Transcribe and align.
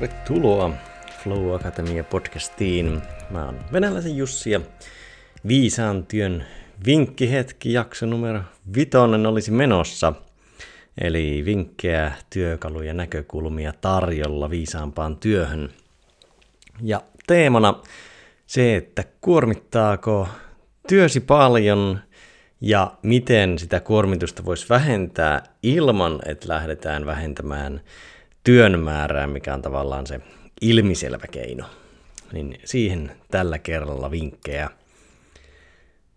Tervetuloa 0.00 0.70
Flow 1.22 1.54
Akatemia 1.54 2.04
podcastiin. 2.04 3.02
Mä 3.30 3.44
oon 3.44 3.58
venäläisen 3.72 4.16
Jussi 4.16 4.50
ja 4.50 4.60
viisaan 5.48 6.06
työn 6.06 6.44
vinkkihetki 6.86 7.72
jakso 7.72 8.06
numero 8.06 8.40
vitonen 8.74 9.26
olisi 9.26 9.50
menossa. 9.50 10.12
Eli 11.00 11.42
vinkkejä, 11.44 12.12
työkaluja, 12.30 12.94
näkökulmia 12.94 13.72
tarjolla 13.80 14.50
viisaampaan 14.50 15.16
työhön. 15.16 15.70
Ja 16.82 17.02
teemana 17.26 17.74
se, 18.46 18.76
että 18.76 19.04
kuormittaako 19.20 20.28
työsi 20.88 21.20
paljon 21.20 22.00
ja 22.60 22.92
miten 23.02 23.58
sitä 23.58 23.80
kuormitusta 23.80 24.44
voisi 24.44 24.68
vähentää 24.68 25.42
ilman, 25.62 26.20
että 26.26 26.48
lähdetään 26.48 27.06
vähentämään 27.06 27.80
työn 28.44 28.80
määrää, 28.80 29.26
mikä 29.26 29.54
on 29.54 29.62
tavallaan 29.62 30.06
se 30.06 30.20
ilmiselvä 30.60 31.26
keino. 31.26 31.64
Niin 32.32 32.60
siihen 32.64 33.12
tällä 33.30 33.58
kerralla 33.58 34.10
vinkkejä. 34.10 34.70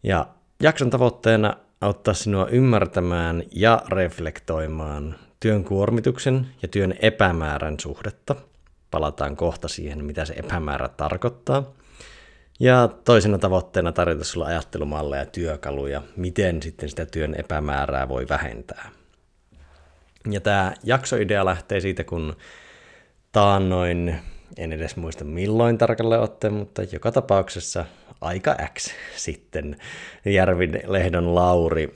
Ja 0.04 0.28
jakson 0.62 0.90
tavoitteena 0.90 1.58
auttaa 1.81 2.14
sinua 2.14 2.48
ymmärtämään 2.48 3.44
ja 3.52 3.81
reflektoimaan 3.90 5.16
työn 5.40 5.64
kuormituksen 5.64 6.47
ja 6.62 6.67
työn 6.67 6.95
epämäärän 7.02 7.80
suhdetta. 7.80 8.36
Palataan 8.92 9.36
kohta 9.36 9.67
siihen, 9.67 10.06
mitä 10.06 10.25
se 10.25 10.34
epämäärä 10.34 10.88
tarkoittaa. 10.88 11.73
Ja 12.59 12.90
toisena 13.06 13.38
tavoitteena 13.38 13.92
tarjota 13.92 14.23
sulla 14.23 14.45
ajattelumalleja 14.45 15.22
ja 15.22 15.25
työkaluja, 15.25 16.02
miten 16.16 16.64
sitten 16.64 16.90
sitä 16.90 17.06
työn 17.06 17.36
epämäärää 17.36 18.09
voi 18.09 18.25
vähentää. 18.30 18.92
Ja 20.31 20.41
tämä 20.41 20.73
jaksoidea 20.83 21.45
lähtee 21.45 21.79
siitä, 21.79 22.03
kun 22.03 22.35
taannoin, 23.31 24.16
en 24.57 24.73
edes 24.73 24.95
muista 24.95 25.23
milloin 25.23 25.77
tarkalleen 25.77 26.21
otteen, 26.21 26.53
mutta 26.53 26.83
joka 26.91 27.11
tapauksessa 27.11 27.85
aika 28.21 28.55
X 28.79 28.91
sitten 29.16 29.77
Järvin 30.25 30.79
Lehdon 30.88 31.35
Lauri 31.35 31.94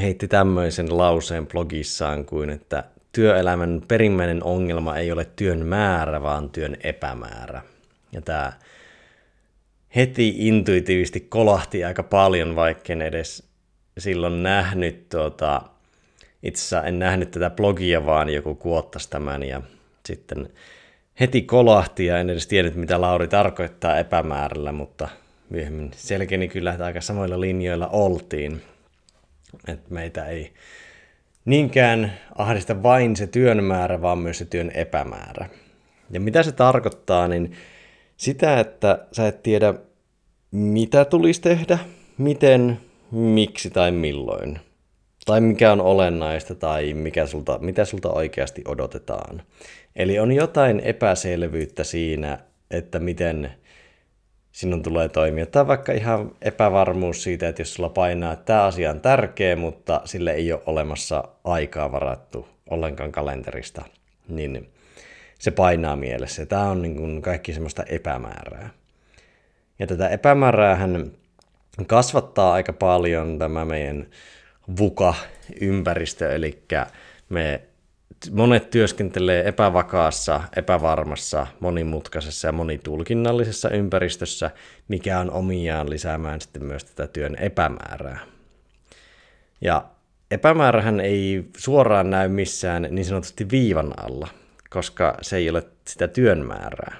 heitti 0.00 0.28
tämmöisen 0.28 0.98
lauseen 0.98 1.46
blogissaan 1.46 2.24
kuin, 2.24 2.50
että 2.50 2.84
työelämän 3.12 3.82
perimmäinen 3.88 4.44
ongelma 4.44 4.96
ei 4.96 5.12
ole 5.12 5.24
työn 5.24 5.66
määrä, 5.66 6.22
vaan 6.22 6.50
työn 6.50 6.76
epämäärä. 6.84 7.62
Ja 8.12 8.22
tämä 8.22 8.52
heti 9.96 10.34
intuitiivisesti 10.36 11.20
kolahti 11.20 11.84
aika 11.84 12.02
paljon, 12.02 12.56
vaikka 12.56 12.92
en 12.92 13.02
edes 13.02 13.48
silloin 13.98 14.42
nähnyt 14.42 15.08
tuota, 15.08 15.62
itse 16.42 16.76
en 16.76 16.98
nähnyt 16.98 17.30
tätä 17.30 17.50
blogia, 17.50 18.06
vaan 18.06 18.28
joku 18.28 18.54
kuottasi 18.54 19.10
tämän 19.10 19.42
ja 19.42 19.62
sitten 20.06 20.48
heti 21.20 21.42
kolahti 21.42 22.06
ja 22.06 22.18
en 22.18 22.30
edes 22.30 22.46
tiennyt, 22.46 22.74
mitä 22.74 23.00
Lauri 23.00 23.28
tarkoittaa 23.28 23.98
epämäärällä, 23.98 24.72
mutta 24.72 25.08
myöhemmin 25.50 25.90
selkeni 25.96 26.48
kyllä, 26.48 26.72
että 26.72 26.84
aika 26.84 27.00
samoilla 27.00 27.40
linjoilla 27.40 27.88
oltiin. 27.88 28.62
Että 29.68 29.94
meitä 29.94 30.26
ei 30.26 30.52
niinkään 31.44 32.12
ahdista 32.38 32.82
vain 32.82 33.16
se 33.16 33.26
työn 33.26 33.64
määrä, 33.64 34.02
vaan 34.02 34.18
myös 34.18 34.38
se 34.38 34.44
työn 34.44 34.70
epämäärä. 34.70 35.48
Ja 36.10 36.20
mitä 36.20 36.42
se 36.42 36.52
tarkoittaa, 36.52 37.28
niin 37.28 37.52
sitä, 38.16 38.60
että 38.60 39.06
sä 39.12 39.26
et 39.26 39.42
tiedä, 39.42 39.74
mitä 40.50 41.04
tulisi 41.04 41.40
tehdä, 41.40 41.78
miten, 42.18 42.80
miksi 43.10 43.70
tai 43.70 43.90
milloin. 43.90 44.60
Tai 45.24 45.40
mikä 45.40 45.72
on 45.72 45.80
olennaista 45.80 46.54
tai 46.54 46.94
mikä 46.94 47.26
sulta, 47.26 47.58
mitä 47.58 47.84
sulta 47.84 48.10
oikeasti 48.10 48.62
odotetaan. 48.68 49.42
Eli 49.96 50.18
on 50.18 50.32
jotain 50.32 50.80
epäselvyyttä 50.80 51.84
siinä, 51.84 52.38
että 52.70 52.98
miten 52.98 53.52
sinun 54.52 54.82
tulee 54.82 55.08
toimia. 55.08 55.46
Tai 55.46 55.66
vaikka 55.66 55.92
ihan 55.92 56.30
epävarmuus 56.42 57.22
siitä, 57.22 57.48
että 57.48 57.62
jos 57.62 57.74
sulla 57.74 57.88
painaa, 57.88 58.32
että 58.32 58.44
tämä 58.44 58.64
asia 58.64 58.90
on 58.90 59.00
tärkeä, 59.00 59.56
mutta 59.56 60.00
sille 60.04 60.32
ei 60.32 60.52
ole 60.52 60.62
olemassa 60.66 61.24
aikaa 61.44 61.92
varattu 61.92 62.48
ollenkaan 62.70 63.12
kalenterista, 63.12 63.84
niin 64.28 64.72
se 65.38 65.50
painaa 65.50 65.96
mielessä. 65.96 66.46
Tämä 66.46 66.70
on 66.70 66.82
niin 66.82 66.96
kuin 66.96 67.22
kaikki 67.22 67.52
semmoista 67.52 67.82
epämäärää. 67.82 68.70
Ja 69.78 69.86
tätä 69.86 70.08
epämääräähän 70.08 71.12
kasvattaa 71.86 72.52
aika 72.52 72.72
paljon 72.72 73.38
tämä 73.38 73.64
meidän 73.64 74.06
VUKA-ympäristö, 74.78 76.34
eli 76.34 76.62
me 77.28 77.60
monet 78.30 78.70
työskentelee 78.70 79.48
epävakaassa, 79.48 80.40
epävarmassa, 80.56 81.46
monimutkaisessa 81.60 82.48
ja 82.48 82.52
monitulkinnallisessa 82.52 83.70
ympäristössä, 83.70 84.50
mikä 84.88 85.18
on 85.18 85.30
omiaan 85.30 85.90
lisäämään 85.90 86.40
sitten 86.40 86.64
myös 86.64 86.84
tätä 86.84 87.12
työn 87.12 87.36
epämäärää. 87.40 88.18
Ja 89.60 89.84
epämäärähän 90.30 91.00
ei 91.00 91.44
suoraan 91.56 92.10
näy 92.10 92.28
missään 92.28 92.88
niin 92.90 93.04
sanotusti 93.04 93.50
viivan 93.50 93.94
alla, 93.96 94.28
koska 94.70 95.18
se 95.22 95.36
ei 95.36 95.50
ole 95.50 95.62
sitä 95.88 96.08
työn 96.08 96.46
määrää. 96.46 96.96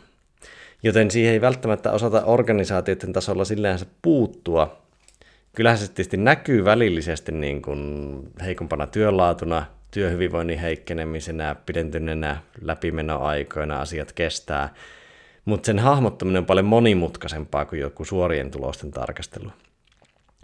Joten 0.83 1.11
siihen 1.11 1.33
ei 1.33 1.41
välttämättä 1.41 1.93
osata 1.93 2.25
organisaatioiden 2.25 3.12
tasolla 3.12 3.45
silleen 3.45 3.78
puuttua. 4.03 4.81
Kyllähän 5.57 5.79
se 5.79 5.87
tietysti 5.87 6.17
näkyy 6.17 6.65
välillisesti 6.65 7.33
niin 7.33 7.63
kuin 7.63 8.23
heikompana 8.45 8.87
työlaatuna, 8.87 9.67
työhyvinvoinnin 9.91 10.59
heikkenemisenä, 10.59 11.57
pidentyneenä 11.67 12.37
läpimenoaikoina 12.61 13.81
asiat 13.81 14.13
kestää, 14.13 14.75
mutta 15.45 15.67
sen 15.67 15.79
hahmottaminen 15.79 16.41
on 16.41 16.47
paljon 16.47 16.67
monimutkaisempaa 16.67 17.65
kuin 17.65 17.81
joku 17.81 18.05
suorien 18.05 18.51
tulosten 18.51 18.91
tarkastelu. 18.91 19.51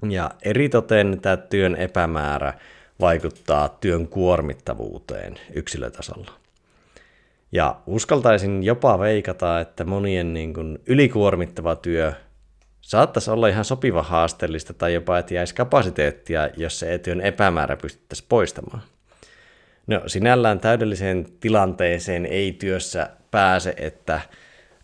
Ja 0.09 0.31
eritoten 0.43 1.19
tämä 1.23 1.37
työn 1.37 1.77
epämäärä 1.77 2.55
vaikuttaa 3.01 3.69
työn 3.69 4.09
kuormittavuuteen 4.09 5.35
yksilötasolla. 5.55 6.33
Ja 7.53 7.77
uskaltaisin 7.87 8.63
jopa 8.63 8.99
veikata, 8.99 9.61
että 9.61 9.85
monien 9.85 10.35
niin 10.35 10.55
kuin 10.55 10.79
ylikuormittava 10.87 11.77
työ 11.77 12.13
saattaisi 12.89 13.31
olla 13.31 13.49
ihan 13.49 13.65
sopiva 13.65 14.03
haasteellista 14.03 14.75
tai 14.75 14.95
jopa, 14.95 15.19
että 15.19 15.35
jäisi 15.35 15.55
kapasiteettia, 15.55 16.49
jos 16.57 16.79
se 16.79 16.99
työn 16.99 17.21
epämäärä 17.21 17.77
pystyttäisiin 17.77 18.27
poistamaan. 18.29 18.83
No 19.87 20.03
sinällään 20.07 20.61
täydelliseen 20.61 21.27
tilanteeseen 21.41 22.27
ei 22.27 22.53
työssä 22.53 23.11
pääse, 23.31 23.75
että 23.77 24.21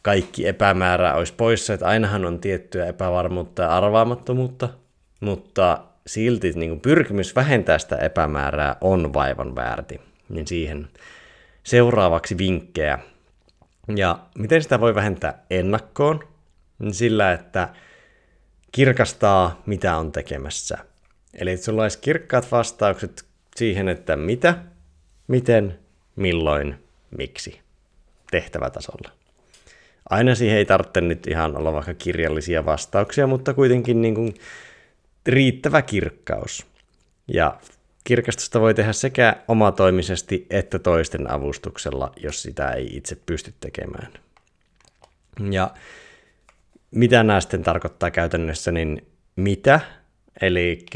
kaikki 0.03 0.48
epämäärä 0.48 1.14
olisi 1.14 1.34
poissa, 1.37 1.75
että 1.75 1.87
ainahan 1.87 2.25
on 2.25 2.38
tiettyä 2.41 2.87
epävarmuutta 2.87 3.62
ja 3.62 3.76
arvaamattomuutta, 3.76 4.69
mutta 5.20 5.78
silti 6.06 6.53
niin 6.53 6.70
kuin 6.70 6.81
pyrkimys 6.81 7.37
vähentää 7.37 7.78
sitä 7.78 7.97
epämäärää 7.97 8.76
on 8.81 9.12
vaivan 9.12 9.56
väärti. 9.56 10.00
Niin 10.28 10.47
siihen 10.47 10.88
seuraavaksi 11.62 12.38
vinkkejä. 12.38 12.98
Ja 13.97 14.19
miten 14.38 14.62
sitä 14.62 14.81
voi 14.81 14.94
vähentää 14.94 15.44
ennakkoon? 15.50 16.20
Niin 16.78 16.94
sillä, 16.94 17.32
että 17.32 17.69
kirkastaa, 18.75 19.62
mitä 19.67 19.97
on 19.97 20.12
tekemässä. 20.12 20.79
Eli 21.35 21.51
että 21.51 21.65
sulla 21.65 21.83
olisi 21.83 21.99
kirkkaat 21.99 22.53
vastaukset 22.53 23.25
siihen, 23.56 23.88
että 23.88 24.17
mitä, 24.17 24.59
miten, 25.29 25.79
milloin, 26.17 26.75
miksi 27.19 27.61
tehtävätasolla. 28.31 29.11
Aina 30.11 30.35
siihen 30.35 30.59
ei 30.59 30.65
tarvitse 30.65 31.00
nyt 31.00 31.26
ihan 31.26 31.56
olla 31.56 31.73
vaikka 31.73 31.94
kirjallisia 31.94 32.65
vastauksia, 32.65 33.26
mutta 33.26 33.55
kuitenkin 33.55 34.03
niin 34.03 34.15
kuin 34.15 34.35
riittävä 35.27 35.82
kirkkaus. 35.82 36.67
Ja 37.29 37.59
kirkastusta 38.05 38.61
voi 38.61 38.75
tehdä 38.75 38.93
sekä 38.93 39.37
omatoimisesti 39.49 40.47
että 40.50 40.79
toisten 40.79 41.31
avustuksella, 41.31 42.12
jos 42.17 42.43
sitä 42.43 42.70
ei 42.70 42.97
itse 42.97 43.17
pysty 43.27 43.55
tekemään. 43.61 44.12
Ja 45.50 45.70
mitä 46.94 47.23
nämä 47.23 47.41
sitten 47.41 47.62
tarkoittaa 47.62 48.11
käytännössä, 48.11 48.73
niin 48.73 49.06
mitä, 49.37 49.81
eli 50.41 50.87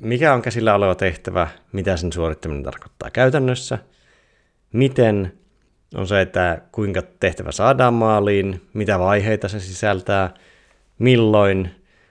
mikä 0.00 0.34
on 0.34 0.42
käsillä 0.42 0.74
oleva 0.74 0.94
tehtävä, 0.94 1.48
mitä 1.72 1.96
sen 1.96 2.12
suorittaminen 2.12 2.62
tarkoittaa 2.62 3.10
käytännössä, 3.10 3.78
miten 4.72 5.32
on 5.94 6.06
se, 6.06 6.20
että 6.20 6.62
kuinka 6.72 7.02
tehtävä 7.20 7.52
saadaan 7.52 7.94
maaliin, 7.94 8.68
mitä 8.74 8.98
vaiheita 8.98 9.48
se 9.48 9.60
sisältää, 9.60 10.34
milloin, 10.98 11.70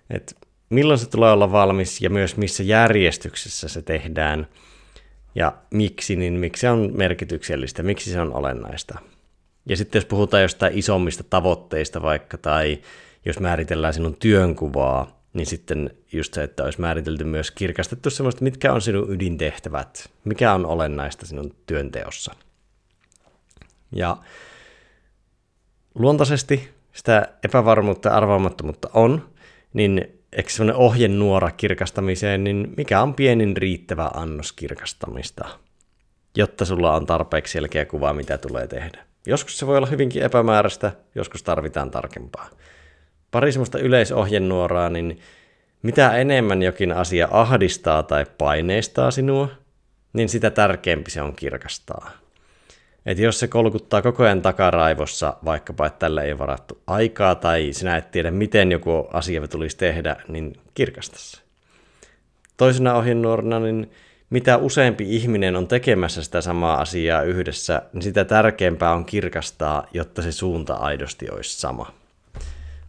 että 0.09 0.35
milloin 0.69 0.99
se 0.99 1.09
tulee 1.09 1.31
olla 1.31 1.51
valmis 1.51 2.01
ja 2.01 2.09
myös 2.09 2.37
missä 2.37 2.63
järjestyksessä 2.63 3.67
se 3.67 3.81
tehdään? 3.81 4.47
Ja 5.35 5.53
miksi, 5.73 6.15
niin 6.15 6.33
miksi 6.33 6.61
se 6.61 6.69
on 6.69 6.91
merkityksellistä, 6.95 7.83
miksi 7.83 8.11
se 8.11 8.21
on 8.21 8.33
olennaista. 8.33 8.99
Ja 9.65 9.77
sitten 9.77 9.99
jos 9.99 10.05
puhutaan 10.05 10.43
jostain 10.43 10.77
isommista 10.77 11.23
tavoitteista 11.29 12.01
vaikka 12.01 12.37
tai 12.37 12.77
jos 13.27 13.39
määritellään 13.39 13.93
sinun 13.93 14.15
työnkuvaa, 14.15 15.21
niin 15.33 15.45
sitten 15.45 15.89
just 16.11 16.33
se, 16.33 16.43
että 16.43 16.63
olisi 16.63 16.81
määritelty 16.81 17.23
myös 17.23 17.51
kirkastettu 17.51 18.09
semmoista, 18.09 18.43
mitkä 18.43 18.73
on 18.73 18.81
sinun 18.81 19.11
ydintehtävät, 19.11 20.09
mikä 20.23 20.53
on 20.53 20.65
olennaista 20.65 21.25
sinun 21.25 21.55
työnteossa. 21.65 22.35
Ja 23.91 24.17
luontaisesti 25.95 26.69
sitä 26.93 27.27
epävarmuutta 27.43 28.09
ja 28.09 28.15
arvaamattomuutta 28.15 28.89
on, 28.93 29.29
niin 29.73 30.21
eikö 30.33 30.49
semmoinen 30.49 30.75
ohjenuora 30.75 31.51
kirkastamiseen, 31.51 32.43
niin 32.43 32.73
mikä 32.77 33.01
on 33.01 33.13
pienin 33.13 33.57
riittävä 33.57 34.11
annos 34.13 34.53
kirkastamista, 34.53 35.45
jotta 36.37 36.65
sulla 36.65 36.95
on 36.95 37.05
tarpeeksi 37.05 37.53
selkeä 37.53 37.85
kuva, 37.85 38.13
mitä 38.13 38.37
tulee 38.37 38.67
tehdä. 38.67 39.05
Joskus 39.25 39.57
se 39.57 39.67
voi 39.67 39.77
olla 39.77 39.87
hyvinkin 39.87 40.23
epämääräistä, 40.23 40.91
joskus 41.15 41.43
tarvitaan 41.43 41.91
tarkempaa. 41.91 42.49
Pari 43.31 43.51
semmoista 43.51 43.79
yleisohjenuoraa, 43.79 44.89
niin 44.89 45.19
mitä 45.81 46.17
enemmän 46.17 46.61
jokin 46.61 46.91
asia 46.91 47.27
ahdistaa 47.31 48.03
tai 48.03 48.25
paineistaa 48.37 49.11
sinua, 49.11 49.49
niin 50.13 50.29
sitä 50.29 50.49
tärkeämpi 50.49 51.11
se 51.11 51.21
on 51.21 51.35
kirkastaa. 51.35 52.11
Että 53.05 53.23
jos 53.23 53.39
se 53.39 53.47
kolkuttaa 53.47 54.01
koko 54.01 54.23
ajan 54.23 54.41
takaraivossa, 54.41 55.37
vaikkapa 55.45 55.85
että 55.85 55.99
tällä 55.99 56.23
ei 56.23 56.37
varattu 56.37 56.81
aikaa 56.87 57.35
tai 57.35 57.69
sinä 57.71 57.97
et 57.97 58.11
tiedä, 58.11 58.31
miten 58.31 58.71
joku 58.71 59.07
asia 59.13 59.47
tulisi 59.47 59.77
tehdä, 59.77 60.15
niin 60.27 60.53
kirkasta 60.73 61.17
se. 61.19 61.37
Toisena 62.57 62.95
ohjenuorana, 62.95 63.59
niin 63.59 63.91
mitä 64.29 64.57
useampi 64.57 65.15
ihminen 65.15 65.55
on 65.55 65.67
tekemässä 65.67 66.23
sitä 66.23 66.41
samaa 66.41 66.81
asiaa 66.81 67.21
yhdessä, 67.21 67.81
niin 67.93 68.01
sitä 68.01 68.25
tärkeämpää 68.25 68.93
on 68.93 69.05
kirkastaa, 69.05 69.87
jotta 69.93 70.21
se 70.21 70.31
suunta 70.31 70.73
aidosti 70.73 71.29
olisi 71.29 71.59
sama. 71.59 71.93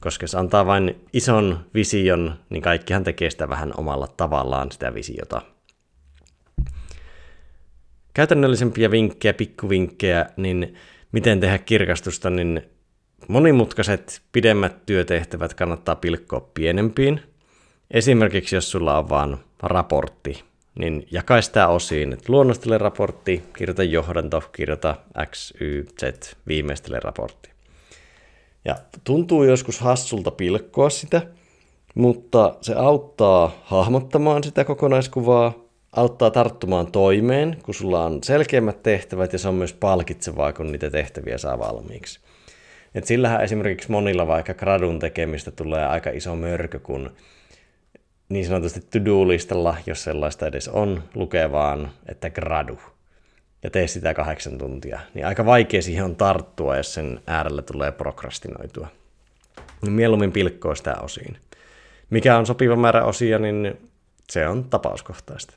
Koska 0.00 0.24
jos 0.24 0.34
antaa 0.34 0.66
vain 0.66 1.00
ison 1.12 1.66
vision, 1.74 2.34
niin 2.50 2.62
kaikkihan 2.62 3.04
tekee 3.04 3.30
sitä 3.30 3.48
vähän 3.48 3.72
omalla 3.76 4.06
tavallaan 4.06 4.72
sitä 4.72 4.94
visiota– 4.94 5.42
käytännöllisempiä 8.18 8.90
vinkkejä, 8.90 9.34
pikkuvinkkejä, 9.34 10.26
niin 10.36 10.74
miten 11.12 11.40
tehdä 11.40 11.58
kirkastusta, 11.58 12.30
niin 12.30 12.62
monimutkaiset 13.28 14.22
pidemmät 14.32 14.86
työtehtävät 14.86 15.54
kannattaa 15.54 15.96
pilkkoa 15.96 16.50
pienempiin. 16.54 17.20
Esimerkiksi 17.90 18.56
jos 18.56 18.70
sulla 18.70 18.98
on 18.98 19.08
vain 19.08 19.36
raportti, 19.62 20.44
niin 20.78 21.06
jakai 21.10 21.42
sitä 21.42 21.68
osiin, 21.68 22.12
että 22.12 22.32
luonnostele 22.32 22.78
raportti, 22.78 23.42
kirjoita 23.56 23.82
johdanto, 23.82 24.40
kirjoita 24.52 24.96
X, 25.26 25.52
Y, 25.60 25.84
Z, 26.00 26.34
viimeistele 26.46 27.00
raportti. 27.00 27.50
Ja 28.69 28.76
tuntuu 29.05 29.44
joskus 29.44 29.81
hassulta 29.81 30.31
pilkkoa 30.31 30.91
sitä, 30.91 31.23
mutta 31.94 32.55
se 32.61 32.75
auttaa 32.75 33.50
hahmottamaan 33.65 34.44
sitä 34.44 34.65
kokonaiskuvaa, 34.65 35.53
auttaa 35.93 36.31
tarttumaan 36.31 36.93
toimeen, 36.93 37.56
kun 37.62 37.75
sulla 37.75 38.05
on 38.05 38.23
selkeämmät 38.23 38.82
tehtävät 38.82 39.32
ja 39.32 39.38
se 39.38 39.49
on 39.49 39.55
myös 39.55 39.73
palkitsevaa, 39.73 40.53
kun 40.53 40.73
niitä 40.73 40.91
tehtäviä 40.91 41.38
saa 41.38 41.59
valmiiksi. 41.59 42.20
Et 42.94 43.05
sillähän 43.05 43.44
esimerkiksi 43.44 43.91
monilla 43.91 44.26
vaikka 44.26 44.55
gradun 44.55 44.99
tekemistä 44.99 45.50
tulee 45.50 45.87
aika 45.87 46.11
iso 46.11 46.37
mörkö, 46.37 46.79
kun 46.79 47.11
niin 48.29 48.47
sanotusti 48.47 48.81
to-do-listalla, 48.81 49.76
jos 49.87 50.05
sellaista 50.05 50.47
edes 50.47 50.69
on, 50.69 51.03
lukee 51.15 51.53
vaan, 51.53 51.91
että 52.09 52.31
gradu. 52.31 52.79
Ja 53.62 53.70
tee 53.70 53.87
sitä 53.87 54.14
kahdeksan 54.14 54.58
tuntia. 54.58 55.00
Niin 55.14 55.26
aika 55.26 55.46
vaikea 55.46 55.82
siihen 55.82 56.05
on 56.05 56.16
tarttua, 56.16 56.76
jos 56.76 56.94
sen 56.94 57.20
äärellä 57.26 57.62
tulee 57.62 57.93
prokrastinoitua. 57.93 58.88
Niin 59.82 59.93
mieluummin 59.93 60.32
pilkkoa 60.32 60.75
sitä 60.75 60.94
osiin. 61.02 61.37
Mikä 62.10 62.38
on 62.38 62.46
sopiva 62.46 62.76
määrä 62.76 63.05
osia, 63.05 63.38
niin 63.38 63.78
se 64.31 64.49
on 64.49 64.64
tapauskohtaista. 64.64 65.55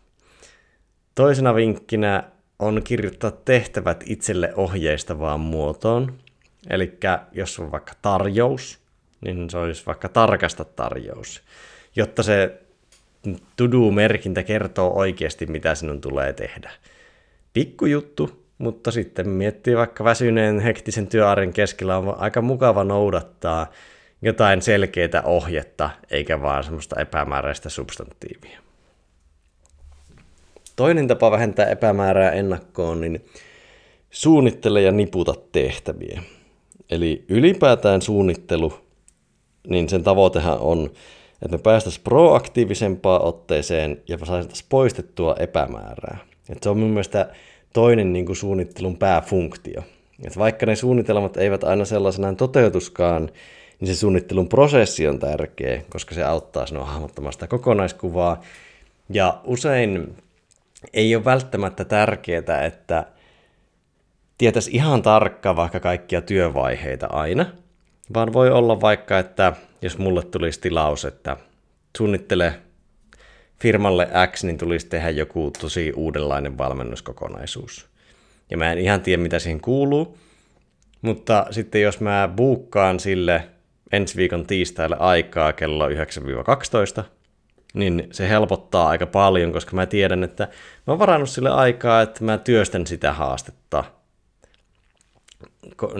Toisena 1.15 1.55
vinkkinä 1.55 2.23
on 2.59 2.81
kirjoittaa 2.83 3.31
tehtävät 3.31 4.03
itselle 4.05 4.53
ohjeistavaan 4.55 5.39
muotoon. 5.39 6.17
Eli 6.69 6.97
jos 7.31 7.59
on 7.59 7.71
vaikka 7.71 7.93
tarjous, 8.01 8.79
niin 9.21 9.49
se 9.49 9.57
olisi 9.57 9.85
vaikka 9.85 10.09
tarkasta 10.09 10.65
tarjous, 10.65 11.41
jotta 11.95 12.23
se 12.23 12.61
to-do-merkintä 13.55 14.43
kertoo 14.43 14.97
oikeasti, 14.97 15.45
mitä 15.45 15.75
sinun 15.75 16.01
tulee 16.01 16.33
tehdä. 16.33 16.71
Pikkujuttu, 17.53 18.45
mutta 18.57 18.91
sitten 18.91 19.29
miettii 19.29 19.77
vaikka 19.77 20.03
väsyneen 20.03 20.59
hektisen 20.59 21.07
työarjen 21.07 21.53
keskellä 21.53 21.97
on 21.97 22.15
aika 22.17 22.41
mukava 22.41 22.83
noudattaa 22.83 23.67
jotain 24.21 24.61
selkeää 24.61 25.21
ohjetta, 25.25 25.89
eikä 26.11 26.41
vaan 26.41 26.63
semmoista 26.63 27.01
epämääräistä 27.01 27.69
substantiivia. 27.69 28.59
Toinen 30.75 31.07
tapa 31.07 31.31
vähentää 31.31 31.65
epämäärää 31.65 32.31
ennakkoon, 32.31 33.01
niin 33.01 33.25
suunnittele 34.09 34.81
ja 34.81 34.91
niputa 34.91 35.33
tehtäviä. 35.51 36.23
Eli 36.89 37.25
ylipäätään 37.29 38.01
suunnittelu, 38.01 38.73
niin 39.67 39.89
sen 39.89 40.03
tavoitehan 40.03 40.59
on, 40.59 40.91
että 41.41 41.57
me 41.57 41.61
päästäisiin 41.63 42.03
proaktiivisempaan 42.03 43.21
otteeseen 43.21 44.01
ja 44.07 44.17
saataisiin 44.17 44.67
poistettua 44.69 45.35
epämäärää. 45.39 46.30
Et 46.49 46.63
se 46.63 46.69
on 46.69 46.77
mun 46.77 46.89
mielestä 46.89 47.29
toinen 47.73 48.13
niin 48.13 48.25
kuin 48.25 48.35
suunnittelun 48.35 48.97
pääfunktio. 48.97 49.83
Et 50.25 50.37
vaikka 50.37 50.65
ne 50.65 50.75
suunnitelmat 50.75 51.37
eivät 51.37 51.63
aina 51.63 51.85
sellaisenaan 51.85 52.35
toteutuskaan, 52.35 53.29
niin 53.79 53.87
se 53.87 53.99
suunnittelun 53.99 54.49
prosessi 54.49 55.07
on 55.07 55.19
tärkeä, 55.19 55.81
koska 55.89 56.15
se 56.15 56.23
auttaa 56.23 56.65
sinua 56.65 56.85
hahmottamaan 56.85 57.33
sitä 57.33 57.47
kokonaiskuvaa. 57.47 58.41
Ja 59.09 59.41
usein 59.43 60.15
ei 60.93 61.15
ole 61.15 61.25
välttämättä 61.25 61.85
tärkeää, 61.85 62.65
että 62.65 63.05
tietäisi 64.37 64.71
ihan 64.73 65.01
tarkkaan 65.01 65.55
vaikka 65.55 65.79
kaikkia 65.79 66.21
työvaiheita 66.21 67.07
aina, 67.07 67.45
vaan 68.13 68.33
voi 68.33 68.51
olla 68.51 68.81
vaikka, 68.81 69.19
että 69.19 69.53
jos 69.81 69.97
mulle 69.97 70.23
tulisi 70.23 70.61
tilaus, 70.61 71.05
että 71.05 71.37
suunnittele 71.97 72.53
firmalle 73.61 74.07
X, 74.31 74.43
niin 74.43 74.57
tulisi 74.57 74.87
tehdä 74.87 75.09
joku 75.09 75.51
tosi 75.61 75.93
uudenlainen 75.95 76.57
valmennuskokonaisuus. 76.57 77.89
Ja 78.51 78.57
mä 78.57 78.71
en 78.71 78.77
ihan 78.77 79.01
tiedä, 79.01 79.23
mitä 79.23 79.39
siihen 79.39 79.61
kuuluu, 79.61 80.17
mutta 81.01 81.45
sitten 81.51 81.81
jos 81.81 81.99
mä 81.99 82.29
buukkaan 82.35 82.99
sille 82.99 83.47
ensi 83.91 84.17
viikon 84.17 84.47
tiistaille 84.47 84.95
aikaa 84.99 85.53
kello 85.53 85.89
9-12, 85.89 85.93
niin 87.73 88.07
se 88.11 88.29
helpottaa 88.29 88.87
aika 88.87 89.05
paljon, 89.05 89.51
koska 89.51 89.75
mä 89.75 89.85
tiedän, 89.85 90.23
että 90.23 90.43
mä 90.87 90.93
oon 90.93 90.99
varannut 90.99 91.29
sille 91.29 91.49
aikaa, 91.49 92.01
että 92.01 92.23
mä 92.23 92.37
työstän 92.37 92.87
sitä 92.87 93.13
haastetta. 93.13 93.83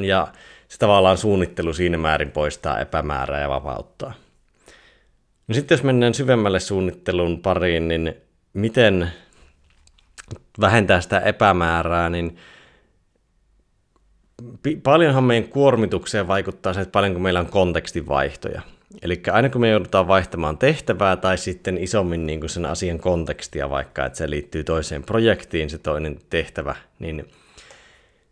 Ja 0.03 0.27
se 0.67 0.77
tavallaan 0.77 1.17
suunnittelu 1.17 1.73
siinä 1.73 1.97
määrin 1.97 2.31
poistaa 2.31 2.79
epämäärää 2.79 3.41
ja 3.41 3.49
vapauttaa. 3.49 4.13
No 5.51 5.55
sitten 5.55 5.75
jos 5.75 5.83
mennään 5.83 6.13
syvemmälle 6.13 6.59
suunnittelun 6.59 7.41
pariin, 7.41 7.87
niin 7.87 8.13
miten 8.53 9.11
vähentää 10.61 11.01
sitä 11.01 11.19
epämäärää, 11.19 12.09
niin 12.09 12.37
paljonhan 14.83 15.23
meidän 15.23 15.49
kuormitukseen 15.49 16.27
vaikuttaa 16.27 16.73
se, 16.73 16.81
että 16.81 16.91
paljonko 16.91 17.19
meillä 17.19 17.39
on 17.39 17.45
kontekstivaihtoja. 17.45 18.61
Eli 19.01 19.21
aina 19.31 19.49
kun 19.49 19.61
me 19.61 19.69
joudutaan 19.69 20.07
vaihtamaan 20.07 20.57
tehtävää 20.57 21.15
tai 21.15 21.37
sitten 21.37 21.77
isommin 21.77 22.25
niin 22.25 22.39
kuin 22.39 22.49
sen 22.49 22.65
asian 22.65 22.99
kontekstia, 22.99 23.69
vaikka 23.69 24.05
että 24.05 24.17
se 24.17 24.29
liittyy 24.29 24.63
toiseen 24.63 25.03
projektiin 25.03 25.69
se 25.69 25.77
toinen 25.77 26.19
tehtävä, 26.29 26.75
niin 26.99 27.27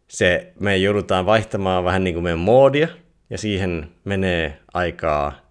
se, 0.08 0.54
me 0.60 0.78
joudutaan 0.78 1.26
vaihtamaan 1.26 1.84
vähän 1.84 2.04
niin 2.04 2.14
kuin 2.14 2.24
meidän 2.24 2.40
moodia, 2.40 2.88
ja 3.30 3.38
siihen 3.38 3.90
menee 4.04 4.60
aikaa 4.74 5.49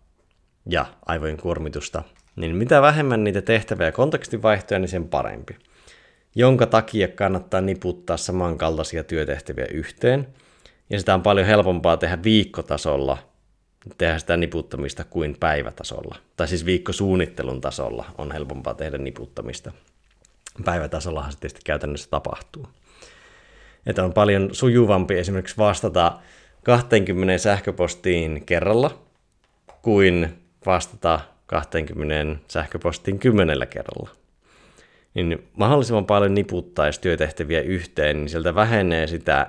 ja 0.68 0.86
aivojen 1.06 1.36
kuormitusta, 1.36 2.02
niin 2.36 2.56
mitä 2.56 2.82
vähemmän 2.82 3.24
niitä 3.24 3.42
tehtäviä 3.42 3.86
ja 3.86 3.92
kontekstivaihtoja, 3.92 4.78
niin 4.78 4.88
sen 4.88 5.08
parempi. 5.08 5.56
Jonka 6.34 6.66
takia 6.66 7.08
kannattaa 7.08 7.60
niputtaa 7.60 8.16
samankaltaisia 8.16 9.04
työtehtäviä 9.04 9.66
yhteen, 9.70 10.26
ja 10.90 10.98
sitä 10.98 11.14
on 11.14 11.22
paljon 11.22 11.46
helpompaa 11.46 11.96
tehdä 11.96 12.18
viikkotasolla 12.22 13.18
tehdä 13.98 14.18
sitä 14.18 14.36
niputtamista 14.36 15.04
kuin 15.04 15.36
päivätasolla. 15.40 16.16
Tai 16.36 16.48
siis 16.48 16.66
viikkosuunnittelun 16.66 17.60
tasolla 17.60 18.04
on 18.18 18.32
helpompaa 18.32 18.74
tehdä 18.74 18.98
niputtamista. 18.98 19.72
Päivätasollahan 20.64 21.32
se 21.32 21.38
tietysti 21.38 21.60
käytännössä 21.64 22.10
tapahtuu. 22.10 22.68
Että 23.86 24.04
on 24.04 24.12
paljon 24.12 24.48
sujuvampi 24.52 25.18
esimerkiksi 25.18 25.56
vastata 25.56 26.18
20 26.64 27.38
sähköpostiin 27.38 28.46
kerralla 28.46 28.98
kuin 29.82 30.38
vastata 30.68 31.20
20 31.46 32.36
sähköpostiin 32.48 33.18
kymmenellä 33.18 33.66
kerralla. 33.66 34.10
Niin 35.14 35.48
mahdollisimman 35.56 36.06
paljon 36.06 36.34
niputtaisi 36.34 37.00
työtehtäviä 37.00 37.60
yhteen, 37.60 38.16
niin 38.16 38.28
sieltä 38.28 38.54
vähenee 38.54 39.06
sitä 39.06 39.46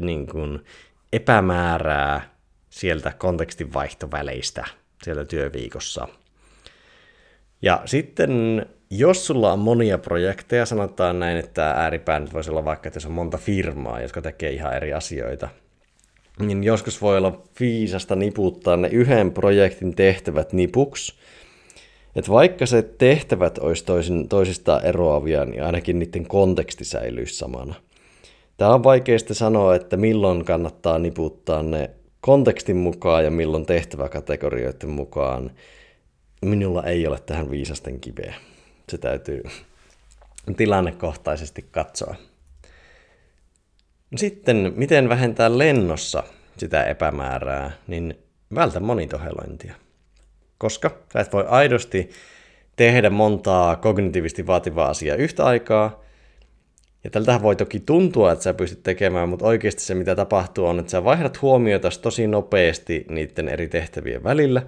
niin 0.00 0.26
kuin 0.26 0.64
epämäärää 1.12 2.20
sieltä 2.70 3.12
kontekstin 3.18 3.74
vaihtoväleistä 3.74 4.64
siellä 5.02 5.24
työviikossa. 5.24 6.08
Ja 7.62 7.82
sitten 7.84 8.66
jos 8.90 9.26
sulla 9.26 9.52
on 9.52 9.58
monia 9.58 9.98
projekteja, 9.98 10.66
sanotaan 10.66 11.20
näin, 11.20 11.36
että 11.36 11.70
ääripää 11.70 12.20
nyt 12.20 12.32
voisi 12.34 12.50
olla 12.50 12.64
vaikka, 12.64 12.88
että 12.88 12.96
jos 12.96 13.06
on 13.06 13.12
monta 13.12 13.38
firmaa, 13.38 14.00
jotka 14.00 14.22
tekee 14.22 14.50
ihan 14.50 14.74
eri 14.74 14.92
asioita, 14.92 15.48
niin 16.38 16.64
joskus 16.64 17.02
voi 17.02 17.18
olla 17.18 17.42
viisasta 17.60 18.16
niputtaa 18.16 18.76
ne 18.76 18.88
yhden 18.88 19.32
projektin 19.32 19.94
tehtävät 19.94 20.52
nipuksi. 20.52 21.14
Että 22.16 22.30
vaikka 22.30 22.66
se 22.66 22.82
tehtävät 22.82 23.58
olisi 23.58 23.84
toisin, 23.84 24.28
toisistaan 24.28 24.84
eroavia, 24.84 25.44
niin 25.44 25.62
ainakin 25.62 25.98
niiden 25.98 26.26
konteksti 26.28 26.84
säilyisi 26.84 27.34
samana. 27.34 27.74
Tämä 28.56 28.74
on 28.74 28.84
vaikeasti 28.84 29.34
sanoa, 29.34 29.74
että 29.74 29.96
milloin 29.96 30.44
kannattaa 30.44 30.98
niputtaa 30.98 31.62
ne 31.62 31.90
kontekstin 32.20 32.76
mukaan 32.76 33.24
ja 33.24 33.30
milloin 33.30 33.66
tehtäväkategorioiden 33.66 34.90
mukaan. 34.90 35.50
Minulla 36.42 36.84
ei 36.84 37.06
ole 37.06 37.18
tähän 37.26 37.50
viisasten 37.50 38.00
kiveä. 38.00 38.34
Se 38.88 38.98
täytyy 38.98 39.42
tilannekohtaisesti 40.56 41.64
katsoa. 41.70 42.14
Sitten, 44.16 44.72
miten 44.76 45.08
vähentää 45.08 45.58
lennossa 45.58 46.22
sitä 46.56 46.84
epämäärää, 46.84 47.70
niin 47.86 48.18
vältä 48.54 48.80
monitohelointia. 48.80 49.74
Koska 50.58 50.90
sä 51.12 51.20
et 51.20 51.32
voi 51.32 51.44
aidosti 51.48 52.10
tehdä 52.76 53.10
montaa 53.10 53.76
kognitiivisesti 53.76 54.46
vaativaa 54.46 54.88
asiaa 54.88 55.16
yhtä 55.16 55.44
aikaa, 55.44 56.02
ja 57.04 57.10
tältähän 57.10 57.42
voi 57.42 57.56
toki 57.56 57.80
tuntua, 57.80 58.32
että 58.32 58.42
sä 58.42 58.54
pystyt 58.54 58.82
tekemään, 58.82 59.28
mutta 59.28 59.46
oikeasti 59.46 59.82
se 59.82 59.94
mitä 59.94 60.16
tapahtuu 60.16 60.66
on, 60.66 60.78
että 60.78 60.90
sä 60.90 61.04
vaihdat 61.04 61.42
huomiota 61.42 61.88
tosi 62.02 62.26
nopeasti 62.26 63.06
niiden 63.08 63.48
eri 63.48 63.68
tehtävien 63.68 64.24
välillä. 64.24 64.62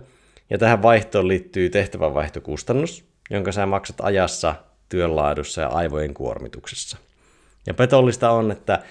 Ja 0.51 0.59
tähän 0.59 0.83
vaihtoon 0.83 1.29
liittyy 1.29 1.71
tehtävänvaihtokustannus, 1.71 3.05
jonka 3.31 3.53
sä 3.53 3.67
maksat 3.67 3.97
ajassa, 4.03 4.55
työnlaadussa 4.89 5.61
ja 5.61 5.69
aivojen 5.69 6.15
kuormituksessa. 6.15 6.99
Ja 7.67 7.75
petollista 7.75 8.31
on, 8.31 8.53
että 8.53 8.83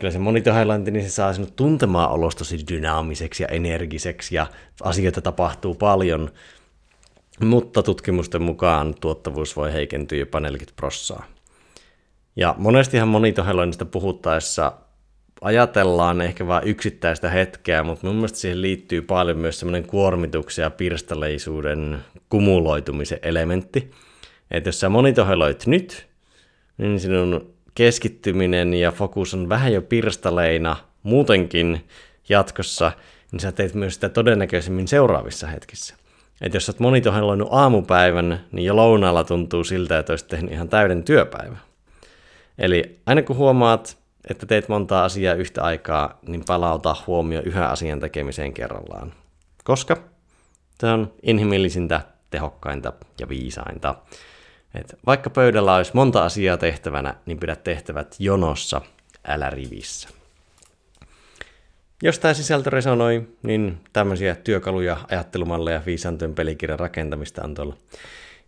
kyllä 0.00 0.12
se 0.12 0.18
monitohighlanti, 0.18 0.90
niin 0.90 1.04
se 1.04 1.10
saa 1.10 1.32
sinut 1.32 1.56
tuntemaan 1.56 2.10
olosta 2.10 2.38
tosi 2.38 2.58
dynaamiseksi 2.68 3.42
ja 3.42 3.48
energiseksi 3.48 4.34
ja 4.34 4.46
asioita 4.82 5.20
tapahtuu 5.20 5.74
paljon, 5.74 6.30
mutta 7.40 7.82
tutkimusten 7.82 8.42
mukaan 8.42 8.94
tuottavuus 9.00 9.56
voi 9.56 9.72
heikentyä 9.72 10.18
jopa 10.18 10.40
40 10.40 10.76
prossaa. 10.76 11.24
Ja 12.36 12.54
monestihan 12.58 13.08
monitoheloinnista 13.08 13.84
puhuttaessa 13.84 14.72
ajatellaan 15.40 16.20
ehkä 16.20 16.46
vain 16.46 16.68
yksittäistä 16.68 17.30
hetkeä, 17.30 17.82
mutta 17.82 18.06
mun 18.06 18.16
mielestä 18.16 18.38
siihen 18.38 18.62
liittyy 18.62 19.02
paljon 19.02 19.38
myös 19.38 19.60
semmoinen 19.60 19.86
kuormituksen 19.86 20.62
ja 20.62 20.70
pirstaleisuuden 20.70 21.98
kumuloitumisen 22.28 23.18
elementti. 23.22 23.90
Että 24.50 24.68
jos 24.68 24.80
sä 24.80 24.88
monitoheloit 24.88 25.66
nyt, 25.66 26.06
niin 26.78 27.00
sinun 27.00 27.54
keskittyminen 27.74 28.74
ja 28.74 28.92
fokus 28.92 29.34
on 29.34 29.48
vähän 29.48 29.72
jo 29.72 29.82
pirstaleina 29.82 30.76
muutenkin 31.02 31.84
jatkossa, 32.28 32.92
niin 33.32 33.40
sä 33.40 33.52
teet 33.52 33.74
myös 33.74 33.94
sitä 33.94 34.08
todennäköisemmin 34.08 34.88
seuraavissa 34.88 35.46
hetkissä. 35.46 35.94
Että 36.40 36.56
jos 36.56 36.66
sä 36.66 36.72
oot 36.72 36.80
monitoheloinut 36.80 37.48
aamupäivän, 37.50 38.44
niin 38.52 38.66
jo 38.66 38.76
lounaalla 38.76 39.24
tuntuu 39.24 39.64
siltä, 39.64 39.98
että 39.98 40.12
olisit 40.12 40.28
tehnyt 40.28 40.52
ihan 40.52 40.68
täyden 40.68 41.04
työpäivän. 41.04 41.60
Eli 42.58 42.98
aina 43.06 43.22
kun 43.22 43.36
huomaat, 43.36 43.96
että 44.30 44.46
teet 44.46 44.68
montaa 44.68 45.04
asiaa 45.04 45.34
yhtä 45.34 45.62
aikaa, 45.62 46.18
niin 46.26 46.44
palauta 46.46 46.96
huomio 47.06 47.42
yhä 47.44 47.68
asian 47.68 48.00
tekemiseen 48.00 48.52
kerrallaan. 48.52 49.12
Koska 49.64 49.96
se 50.80 50.86
on 50.86 51.12
inhimillisintä, 51.22 52.00
tehokkainta 52.30 52.92
ja 53.20 53.28
viisainta. 53.28 53.94
Et 54.74 54.98
vaikka 55.06 55.30
pöydällä 55.30 55.74
olisi 55.74 55.90
monta 55.94 56.24
asiaa 56.24 56.56
tehtävänä, 56.56 57.14
niin 57.26 57.38
pidät 57.38 57.64
tehtävät 57.64 58.16
jonossa, 58.18 58.80
älä 59.28 59.50
rivissä. 59.50 60.08
Jos 62.02 62.18
tämä 62.18 62.34
sisältö 62.34 62.70
resonoi, 62.70 63.28
niin 63.42 63.80
tämmöisiä 63.92 64.34
työkaluja, 64.34 64.96
ajattelumalleja 65.10 65.82
viisaan 65.86 66.18
työn 66.18 66.34
pelikirjan 66.34 66.78
rakentamista 66.78 67.44
on 67.44 67.54
tuolla 67.54 67.76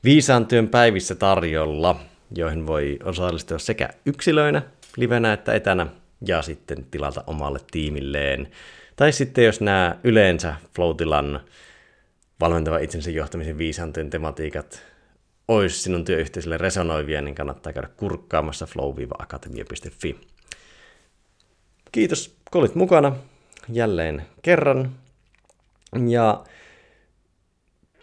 viisaan 0.04 0.46
työn 0.46 0.68
päivissä 0.68 1.14
tarjolla– 1.14 1.96
joihin 2.36 2.66
voi 2.66 2.98
osallistua 3.04 3.58
sekä 3.58 3.88
yksilöinä, 4.06 4.62
livenä 4.96 5.32
että 5.32 5.54
etänä, 5.54 5.86
ja 6.26 6.42
sitten 6.42 6.86
tilata 6.90 7.24
omalle 7.26 7.58
tiimilleen. 7.70 8.48
Tai 8.96 9.12
sitten 9.12 9.44
jos 9.44 9.60
nämä 9.60 9.96
yleensä 10.04 10.54
Floatilan 10.74 11.40
valmentava 12.40 12.78
itsensä 12.78 13.10
johtamisen 13.10 13.58
viisaantyön 13.58 14.10
tematiikat 14.10 14.82
olisi 15.56 15.78
sinun 15.78 16.04
työyhteisölle 16.04 16.58
resonoivia, 16.58 17.22
niin 17.22 17.34
kannattaa 17.34 17.72
käydä 17.72 17.88
kurkkaamassa 17.96 18.66
flow-akatemia.fi. 18.66 20.20
Kiitos, 21.92 22.36
kun 22.50 22.60
olit 22.60 22.74
mukana 22.74 23.16
jälleen 23.68 24.22
kerran. 24.42 24.92
Ja 26.08 26.44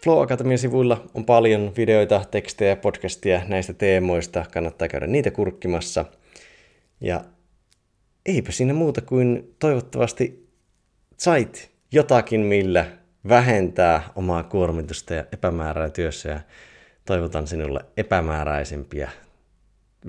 Flow 0.03 0.21
Academian 0.21 0.57
sivuilla 0.57 1.03
on 1.13 1.25
paljon 1.25 1.73
videoita, 1.77 2.25
tekstejä 2.31 2.75
podcastia 2.75 3.41
näistä 3.47 3.73
teemoista. 3.73 4.45
Kannattaa 4.53 4.87
käydä 4.87 5.07
niitä 5.07 5.31
kurkkimassa. 5.31 6.05
Ja 7.01 7.23
eipä 8.25 8.51
siinä 8.51 8.73
muuta 8.73 9.01
kuin 9.01 9.55
toivottavasti 9.59 10.49
sait 11.17 11.71
jotakin, 11.91 12.41
millä 12.41 12.85
vähentää 13.29 14.09
omaa 14.15 14.43
kuormitusta 14.43 15.13
ja 15.13 15.25
epämäärää 15.33 15.89
työssä. 15.89 16.29
Ja 16.29 16.39
toivotan 17.09 17.47
sinulle 17.47 17.85
epämääräisempiä, 17.97 19.11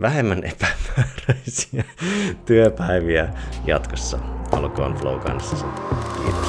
vähemmän 0.00 0.42
epämääräisiä 0.44 1.84
työpäiviä 2.46 3.28
jatkossa. 3.66 4.18
Olkoon 4.52 4.94
Flow 4.94 5.20
kanssa. 5.20 5.66
Kiitos. 6.22 6.39